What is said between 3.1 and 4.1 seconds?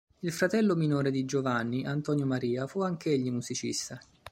musicista.